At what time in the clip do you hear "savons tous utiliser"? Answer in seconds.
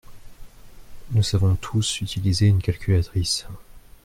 1.21-2.47